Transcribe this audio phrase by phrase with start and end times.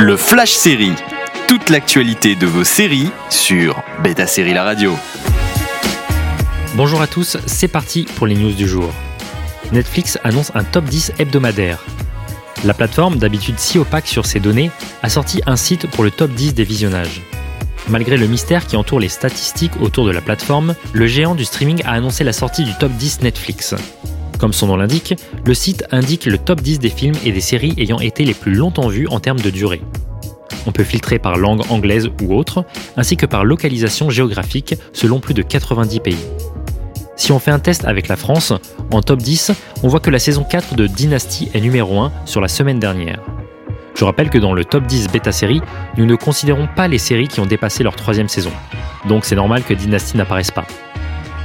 [0.00, 0.92] Le Flash Série.
[1.48, 4.94] Toute l'actualité de vos séries sur Beta Série La Radio.
[6.76, 8.92] Bonjour à tous, c'est parti pour les news du jour.
[9.72, 11.84] Netflix annonce un top 10 hebdomadaire.
[12.64, 14.70] La plateforme, d'habitude si opaque sur ses données,
[15.02, 17.20] a sorti un site pour le top 10 des visionnages.
[17.88, 21.82] Malgré le mystère qui entoure les statistiques autour de la plateforme, le géant du streaming
[21.84, 23.74] a annoncé la sortie du top 10 Netflix.
[24.38, 25.14] Comme son nom l'indique,
[25.44, 28.54] le site indique le top 10 des films et des séries ayant été les plus
[28.54, 29.82] longtemps vus en termes de durée.
[30.66, 32.64] On peut filtrer par langue anglaise ou autre,
[32.96, 36.16] ainsi que par localisation géographique selon plus de 90 pays.
[37.16, 38.52] Si on fait un test avec la France,
[38.92, 39.50] en top 10,
[39.82, 43.20] on voit que la saison 4 de Dynasty est numéro 1 sur la semaine dernière.
[43.96, 45.60] Je rappelle que dans le top 10 bêta série,
[45.96, 48.52] nous ne considérons pas les séries qui ont dépassé leur troisième saison.
[49.08, 50.66] Donc c'est normal que Dynasty n'apparaisse pas.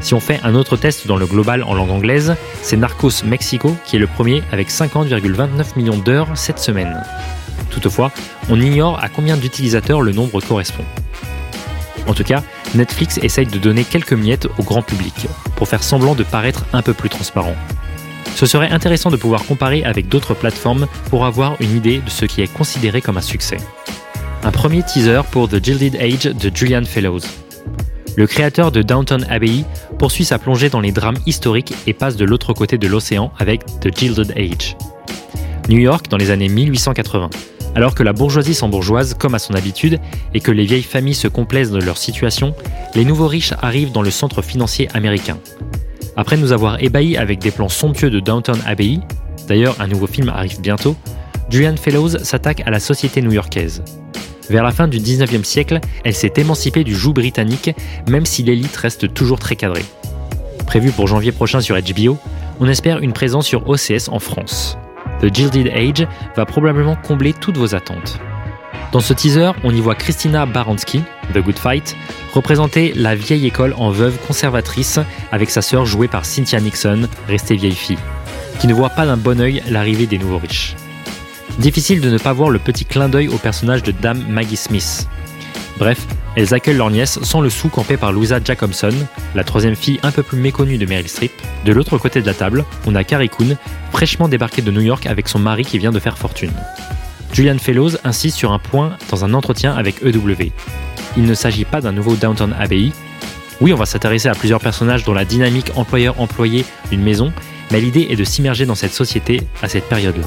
[0.00, 3.76] Si on fait un autre test dans le global en langue anglaise, c'est Narcos Mexico
[3.84, 7.02] qui est le premier avec 50,29 millions d'heures cette semaine.
[7.70, 8.12] Toutefois,
[8.48, 10.84] on ignore à combien d'utilisateurs le nombre correspond.
[12.06, 12.42] En tout cas,
[12.74, 16.80] Netflix essaye de donner quelques miettes au grand public, pour faire semblant de paraître un
[16.80, 17.54] peu plus transparent.
[18.34, 22.24] Ce serait intéressant de pouvoir comparer avec d'autres plateformes pour avoir une idée de ce
[22.24, 23.58] qui est considéré comme un succès.
[24.44, 27.20] Un premier teaser pour The Gilded Age de Julian Fellows.
[28.18, 29.62] Le créateur de Downton Abbey
[29.96, 33.64] poursuit sa plongée dans les drames historiques et passe de l'autre côté de l'océan avec
[33.78, 34.76] The Gilded Age.
[35.68, 37.30] New York dans les années 1880.
[37.76, 40.00] Alors que la bourgeoisie s'embourgeoise comme à son habitude
[40.34, 42.56] et que les vieilles familles se complaisent de leur situation,
[42.96, 45.38] les nouveaux riches arrivent dans le centre financier américain.
[46.16, 48.98] Après nous avoir ébahis avec des plans somptueux de Downton Abbey,
[49.46, 50.96] d'ailleurs un nouveau film arrive bientôt,
[51.50, 53.84] Julian Fellows s'attaque à la société new-yorkaise.
[54.50, 57.70] Vers la fin du 19e siècle, elle s'est émancipée du joug britannique,
[58.08, 59.84] même si l'élite reste toujours très cadrée.
[60.66, 62.18] Prévu pour janvier prochain sur HBO,
[62.60, 64.78] on espère une présence sur OCS en France.
[65.20, 68.18] The Gilded Age va probablement combler toutes vos attentes.
[68.92, 71.02] Dans ce teaser, on y voit Christina Baranski,
[71.34, 71.94] The Good Fight,
[72.32, 74.98] représenter la vieille école en veuve conservatrice
[75.30, 77.98] avec sa sœur jouée par Cynthia Nixon, restée vieille fille,
[78.60, 80.74] qui ne voit pas d'un bon œil l'arrivée des nouveaux riches.
[81.58, 85.08] Difficile de ne pas voir le petit clin d'œil au personnage de Dame Maggie Smith.
[85.76, 88.94] Bref, elles accueillent leur nièce sans le sou campé par Louisa Jacobson,
[89.34, 91.32] la troisième fille un peu plus méconnue de Meryl Streep.
[91.64, 93.56] De l'autre côté de la table, on a Carrie Coon,
[93.90, 96.52] fraîchement débarquée de New York avec son mari qui vient de faire fortune.
[97.32, 100.52] Julian Fellows insiste sur un point dans un entretien avec EW.
[101.16, 102.92] Il ne s'agit pas d'un nouveau Downton Abbey.
[103.60, 107.32] Oui, on va s'intéresser à plusieurs personnages dont la dynamique employeur-employé d'une maison,
[107.72, 110.26] mais l'idée est de s'immerger dans cette société à cette période-là.